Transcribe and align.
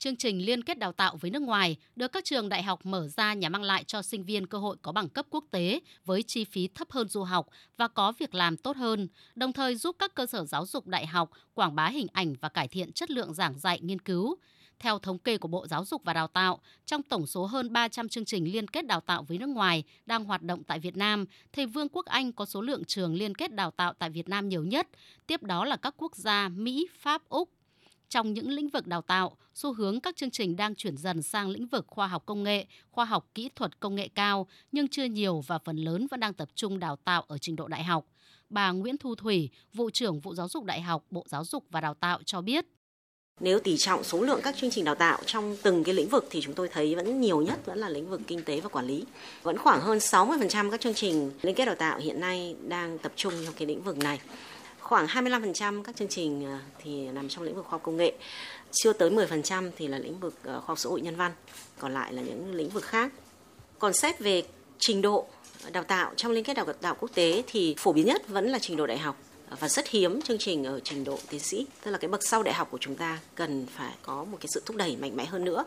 Chương 0.00 0.16
trình 0.16 0.46
liên 0.46 0.62
kết 0.62 0.78
đào 0.78 0.92
tạo 0.92 1.16
với 1.20 1.30
nước 1.30 1.42
ngoài 1.42 1.76
được 1.96 2.12
các 2.12 2.24
trường 2.24 2.48
đại 2.48 2.62
học 2.62 2.86
mở 2.86 3.08
ra 3.08 3.34
nhằm 3.34 3.52
mang 3.52 3.62
lại 3.62 3.84
cho 3.84 4.02
sinh 4.02 4.24
viên 4.24 4.46
cơ 4.46 4.58
hội 4.58 4.76
có 4.82 4.92
bằng 4.92 5.08
cấp 5.08 5.26
quốc 5.30 5.44
tế 5.50 5.80
với 6.04 6.22
chi 6.22 6.44
phí 6.44 6.68
thấp 6.68 6.90
hơn 6.90 7.08
du 7.08 7.22
học 7.22 7.46
và 7.76 7.88
có 7.88 8.12
việc 8.18 8.34
làm 8.34 8.56
tốt 8.56 8.76
hơn, 8.76 9.08
đồng 9.34 9.52
thời 9.52 9.76
giúp 9.76 9.96
các 9.98 10.14
cơ 10.14 10.26
sở 10.26 10.44
giáo 10.44 10.66
dục 10.66 10.86
đại 10.86 11.06
học 11.06 11.30
quảng 11.54 11.74
bá 11.74 11.88
hình 11.88 12.06
ảnh 12.12 12.34
và 12.40 12.48
cải 12.48 12.68
thiện 12.68 12.92
chất 12.92 13.10
lượng 13.10 13.34
giảng 13.34 13.58
dạy 13.58 13.80
nghiên 13.82 13.98
cứu. 13.98 14.36
Theo 14.78 14.98
thống 14.98 15.18
kê 15.18 15.38
của 15.38 15.48
Bộ 15.48 15.66
Giáo 15.66 15.84
dục 15.84 16.02
và 16.04 16.12
Đào 16.12 16.26
tạo, 16.26 16.60
trong 16.86 17.02
tổng 17.02 17.26
số 17.26 17.46
hơn 17.46 17.72
300 17.72 18.08
chương 18.08 18.24
trình 18.24 18.52
liên 18.52 18.68
kết 18.68 18.86
đào 18.86 19.00
tạo 19.00 19.22
với 19.22 19.38
nước 19.38 19.48
ngoài 19.48 19.84
đang 20.06 20.24
hoạt 20.24 20.42
động 20.42 20.64
tại 20.64 20.78
Việt 20.78 20.96
Nam, 20.96 21.24
thì 21.52 21.66
Vương 21.66 21.88
quốc 21.88 22.06
Anh 22.06 22.32
có 22.32 22.44
số 22.44 22.60
lượng 22.60 22.84
trường 22.84 23.14
liên 23.14 23.34
kết 23.34 23.54
đào 23.54 23.70
tạo 23.70 23.92
tại 23.92 24.10
Việt 24.10 24.28
Nam 24.28 24.48
nhiều 24.48 24.64
nhất, 24.64 24.88
tiếp 25.26 25.42
đó 25.42 25.64
là 25.64 25.76
các 25.76 25.94
quốc 25.96 26.16
gia 26.16 26.48
Mỹ, 26.48 26.88
Pháp, 26.98 27.28
Úc, 27.28 27.50
trong 28.08 28.32
những 28.32 28.50
lĩnh 28.50 28.68
vực 28.68 28.86
đào 28.86 29.02
tạo, 29.02 29.36
xu 29.54 29.72
hướng 29.72 30.00
các 30.00 30.16
chương 30.16 30.30
trình 30.30 30.56
đang 30.56 30.74
chuyển 30.74 30.96
dần 30.96 31.22
sang 31.22 31.48
lĩnh 31.48 31.66
vực 31.66 31.84
khoa 31.88 32.06
học 32.06 32.22
công 32.26 32.42
nghệ, 32.42 32.66
khoa 32.90 33.04
học 33.04 33.26
kỹ 33.34 33.50
thuật 33.56 33.80
công 33.80 33.94
nghệ 33.94 34.08
cao, 34.14 34.46
nhưng 34.72 34.88
chưa 34.88 35.04
nhiều 35.04 35.40
và 35.46 35.58
phần 35.58 35.76
lớn 35.76 36.06
vẫn 36.10 36.20
đang 36.20 36.34
tập 36.34 36.48
trung 36.54 36.78
đào 36.78 36.96
tạo 36.96 37.24
ở 37.28 37.38
trình 37.38 37.56
độ 37.56 37.68
đại 37.68 37.84
học. 37.84 38.04
Bà 38.50 38.70
Nguyễn 38.70 38.96
Thu 38.96 39.14
Thủy, 39.14 39.50
vụ 39.74 39.90
trưởng 39.90 40.20
vụ 40.20 40.34
giáo 40.34 40.48
dục 40.48 40.64
đại 40.64 40.80
học, 40.80 41.04
Bộ 41.10 41.24
Giáo 41.28 41.44
dục 41.44 41.64
và 41.70 41.80
Đào 41.80 41.94
tạo 41.94 42.20
cho 42.24 42.40
biết. 42.40 42.66
Nếu 43.40 43.58
tỷ 43.58 43.76
trọng 43.76 44.04
số 44.04 44.22
lượng 44.22 44.40
các 44.42 44.56
chương 44.56 44.70
trình 44.70 44.84
đào 44.84 44.94
tạo 44.94 45.18
trong 45.26 45.56
từng 45.62 45.84
cái 45.84 45.94
lĩnh 45.94 46.08
vực 46.08 46.26
thì 46.30 46.40
chúng 46.40 46.54
tôi 46.54 46.68
thấy 46.68 46.94
vẫn 46.94 47.20
nhiều 47.20 47.40
nhất 47.40 47.66
vẫn 47.66 47.78
là 47.78 47.88
lĩnh 47.88 48.10
vực 48.10 48.20
kinh 48.26 48.42
tế 48.42 48.60
và 48.60 48.68
quản 48.68 48.86
lý. 48.86 49.04
Vẫn 49.42 49.58
khoảng 49.58 49.80
hơn 49.80 49.98
60% 49.98 50.70
các 50.70 50.80
chương 50.80 50.94
trình 50.94 51.30
liên 51.42 51.54
kết 51.54 51.64
đào 51.64 51.74
tạo 51.74 51.98
hiện 51.98 52.20
nay 52.20 52.56
đang 52.68 52.98
tập 52.98 53.12
trung 53.16 53.32
trong 53.44 53.54
cái 53.54 53.68
lĩnh 53.68 53.82
vực 53.82 53.98
này 53.98 54.20
khoảng 54.80 55.06
25% 55.06 55.82
các 55.82 55.96
chương 55.96 56.08
trình 56.08 56.44
à, 56.44 56.60
thì 56.78 57.08
nằm 57.08 57.28
trong 57.28 57.44
lĩnh 57.44 57.54
vực 57.54 57.64
khoa 57.64 57.70
học 57.70 57.82
công 57.82 57.96
nghệ, 57.96 58.12
chưa 58.72 58.92
tới 58.92 59.10
10% 59.10 59.70
thì 59.76 59.88
là 59.88 59.98
lĩnh 59.98 60.20
vực 60.20 60.34
à, 60.44 60.52
khoa 60.52 60.66
học 60.66 60.78
xã 60.78 60.90
hội 60.90 61.00
nhân 61.00 61.16
văn, 61.16 61.32
còn 61.78 61.94
lại 61.94 62.12
là 62.12 62.22
những 62.22 62.54
lĩnh 62.54 62.68
vực 62.68 62.84
khác. 62.84 63.12
Còn 63.78 63.92
xét 63.92 64.18
về 64.18 64.42
trình 64.78 65.02
độ 65.02 65.26
đào 65.72 65.84
tạo 65.84 66.12
trong 66.16 66.32
liên 66.32 66.44
kết 66.44 66.54
đào 66.54 66.66
tạo 66.80 66.96
quốc 67.00 67.10
tế 67.14 67.42
thì 67.46 67.74
phổ 67.78 67.92
biến 67.92 68.06
nhất 68.06 68.28
vẫn 68.28 68.48
là 68.48 68.58
trình 68.58 68.76
độ 68.76 68.86
đại 68.86 68.98
học 68.98 69.16
và 69.60 69.68
rất 69.68 69.88
hiếm 69.88 70.22
chương 70.22 70.38
trình 70.38 70.64
ở 70.64 70.80
trình 70.80 71.04
độ 71.04 71.18
tiến 71.30 71.40
sĩ, 71.40 71.66
tức 71.84 71.90
là 71.90 71.98
cái 71.98 72.08
bậc 72.08 72.22
sau 72.22 72.42
đại 72.42 72.54
học 72.54 72.68
của 72.70 72.78
chúng 72.78 72.94
ta 72.96 73.18
cần 73.34 73.66
phải 73.76 73.94
có 74.02 74.24
một 74.24 74.38
cái 74.40 74.48
sự 74.54 74.62
thúc 74.66 74.76
đẩy 74.76 74.96
mạnh 74.96 75.16
mẽ 75.16 75.24
hơn 75.24 75.44
nữa. 75.44 75.64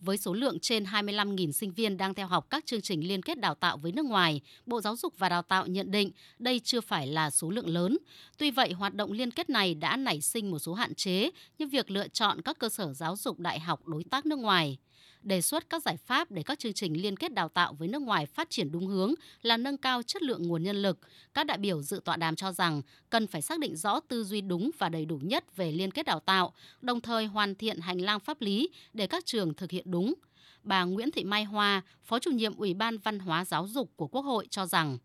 Với 0.00 0.16
số 0.16 0.32
lượng 0.32 0.58
trên 0.60 0.84
25.000 0.84 1.52
sinh 1.52 1.72
viên 1.72 1.96
đang 1.96 2.14
theo 2.14 2.26
học 2.26 2.46
các 2.50 2.66
chương 2.66 2.80
trình 2.80 3.08
liên 3.08 3.22
kết 3.22 3.40
đào 3.40 3.54
tạo 3.54 3.76
với 3.76 3.92
nước 3.92 4.04
ngoài, 4.04 4.40
Bộ 4.66 4.80
Giáo 4.80 4.96
dục 4.96 5.14
và 5.18 5.28
Đào 5.28 5.42
tạo 5.42 5.66
nhận 5.66 5.90
định 5.90 6.10
đây 6.38 6.60
chưa 6.64 6.80
phải 6.80 7.06
là 7.06 7.30
số 7.30 7.50
lượng 7.50 7.68
lớn. 7.68 7.98
Tuy 8.38 8.50
vậy, 8.50 8.72
hoạt 8.72 8.94
động 8.94 9.12
liên 9.12 9.30
kết 9.30 9.50
này 9.50 9.74
đã 9.74 9.96
nảy 9.96 10.20
sinh 10.20 10.50
một 10.50 10.58
số 10.58 10.74
hạn 10.74 10.94
chế 10.94 11.30
như 11.58 11.66
việc 11.66 11.90
lựa 11.90 12.08
chọn 12.08 12.42
các 12.42 12.58
cơ 12.58 12.68
sở 12.68 12.92
giáo 12.92 13.16
dục 13.16 13.38
đại 13.38 13.60
học 13.60 13.86
đối 13.86 14.04
tác 14.04 14.26
nước 14.26 14.38
ngoài 14.38 14.78
đề 15.22 15.40
xuất 15.40 15.70
các 15.70 15.82
giải 15.82 15.96
pháp 15.96 16.30
để 16.30 16.42
các 16.42 16.58
chương 16.58 16.72
trình 16.72 17.02
liên 17.02 17.16
kết 17.16 17.34
đào 17.34 17.48
tạo 17.48 17.72
với 17.78 17.88
nước 17.88 18.02
ngoài 18.02 18.26
phát 18.26 18.50
triển 18.50 18.72
đúng 18.72 18.86
hướng 18.86 19.14
là 19.42 19.56
nâng 19.56 19.76
cao 19.76 20.02
chất 20.02 20.22
lượng 20.22 20.42
nguồn 20.42 20.62
nhân 20.62 20.82
lực. 20.82 20.98
Các 21.34 21.46
đại 21.46 21.58
biểu 21.58 21.82
dự 21.82 22.00
tọa 22.04 22.16
đàm 22.16 22.36
cho 22.36 22.52
rằng 22.52 22.82
cần 23.10 23.26
phải 23.26 23.42
xác 23.42 23.58
định 23.58 23.76
rõ 23.76 24.00
tư 24.00 24.24
duy 24.24 24.40
đúng 24.40 24.70
và 24.78 24.88
đầy 24.88 25.04
đủ 25.04 25.18
nhất 25.22 25.56
về 25.56 25.72
liên 25.72 25.90
kết 25.90 26.06
đào 26.06 26.20
tạo, 26.20 26.52
đồng 26.80 27.00
thời 27.00 27.26
hoàn 27.26 27.54
thiện 27.54 27.80
hành 27.80 28.00
lang 28.00 28.20
pháp 28.20 28.40
lý 28.40 28.68
để 28.92 29.06
các 29.06 29.26
trường 29.26 29.54
thực 29.54 29.70
hiện 29.70 29.87
đúng. 29.90 30.14
Bà 30.62 30.84
Nguyễn 30.84 31.10
Thị 31.10 31.24
Mai 31.24 31.44
Hoa, 31.44 31.82
Phó 32.04 32.18
chủ 32.18 32.30
nhiệm 32.30 32.56
Ủy 32.56 32.74
ban 32.74 32.98
Văn 32.98 33.18
hóa 33.18 33.44
Giáo 33.44 33.66
dục 33.68 33.90
của 33.96 34.06
Quốc 34.06 34.22
hội 34.22 34.46
cho 34.50 34.66
rằng 34.66 34.98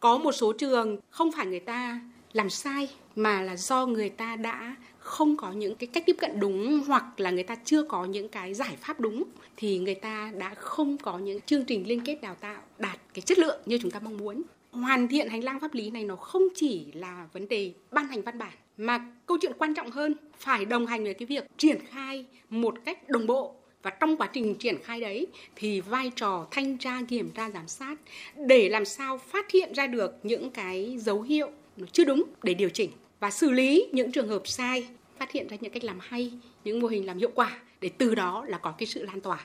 có 0.00 0.18
một 0.18 0.32
số 0.32 0.52
trường 0.52 0.98
không 1.10 1.32
phải 1.32 1.46
người 1.46 1.60
ta 1.60 2.00
làm 2.32 2.50
sai 2.50 2.88
mà 3.16 3.42
là 3.42 3.56
do 3.56 3.86
người 3.86 4.08
ta 4.08 4.36
đã 4.36 4.76
không 4.98 5.36
có 5.36 5.52
những 5.52 5.74
cái 5.74 5.86
cách 5.86 6.02
tiếp 6.06 6.16
cận 6.18 6.40
đúng 6.40 6.82
hoặc 6.86 7.20
là 7.20 7.30
người 7.30 7.42
ta 7.42 7.56
chưa 7.64 7.82
có 7.82 8.04
những 8.04 8.28
cái 8.28 8.54
giải 8.54 8.76
pháp 8.80 9.00
đúng 9.00 9.24
thì 9.56 9.78
người 9.78 9.94
ta 9.94 10.32
đã 10.38 10.54
không 10.54 10.98
có 10.98 11.18
những 11.18 11.40
chương 11.40 11.64
trình 11.64 11.88
liên 11.88 12.00
kết 12.04 12.18
đào 12.22 12.34
tạo 12.34 12.62
đạt 12.78 12.98
cái 13.14 13.22
chất 13.22 13.38
lượng 13.38 13.60
như 13.66 13.78
chúng 13.82 13.90
ta 13.90 14.00
mong 14.00 14.16
muốn 14.16 14.42
hoàn 14.70 15.08
thiện 15.08 15.28
hành 15.28 15.44
lang 15.44 15.60
pháp 15.60 15.74
lý 15.74 15.90
này 15.90 16.04
nó 16.04 16.16
không 16.16 16.42
chỉ 16.54 16.92
là 16.92 17.28
vấn 17.32 17.48
đề 17.48 17.72
ban 17.90 18.06
hành 18.06 18.22
văn 18.22 18.38
bản 18.38 18.52
mà 18.76 19.12
câu 19.26 19.38
chuyện 19.40 19.52
quan 19.58 19.74
trọng 19.74 19.90
hơn 19.90 20.14
phải 20.38 20.64
đồng 20.64 20.86
hành 20.86 21.04
với 21.04 21.14
cái 21.14 21.26
việc 21.26 21.44
triển 21.58 21.78
khai 21.86 22.26
một 22.50 22.74
cách 22.84 23.08
đồng 23.08 23.26
bộ 23.26 23.54
và 23.84 23.90
trong 23.90 24.16
quá 24.16 24.28
trình 24.32 24.54
triển 24.54 24.78
khai 24.82 25.00
đấy 25.00 25.26
thì 25.56 25.80
vai 25.80 26.10
trò 26.16 26.46
thanh 26.50 26.78
tra 26.78 26.98
kiểm 27.08 27.30
tra 27.30 27.50
giám 27.50 27.68
sát 27.68 27.96
để 28.36 28.68
làm 28.68 28.84
sao 28.84 29.18
phát 29.18 29.50
hiện 29.50 29.72
ra 29.72 29.86
được 29.86 30.14
những 30.22 30.50
cái 30.50 30.96
dấu 30.98 31.22
hiệu 31.22 31.50
nó 31.76 31.86
chưa 31.92 32.04
đúng 32.04 32.22
để 32.42 32.54
điều 32.54 32.70
chỉnh 32.70 32.90
và 33.20 33.30
xử 33.30 33.50
lý 33.50 33.88
những 33.92 34.12
trường 34.12 34.28
hợp 34.28 34.48
sai, 34.48 34.86
phát 35.18 35.32
hiện 35.32 35.48
ra 35.48 35.56
những 35.60 35.72
cách 35.72 35.84
làm 35.84 35.98
hay, 36.00 36.32
những 36.64 36.80
mô 36.80 36.88
hình 36.88 37.06
làm 37.06 37.18
hiệu 37.18 37.30
quả 37.34 37.60
để 37.80 37.90
từ 37.98 38.14
đó 38.14 38.44
là 38.48 38.58
có 38.58 38.74
cái 38.78 38.86
sự 38.86 39.04
lan 39.04 39.20
tỏa. 39.20 39.40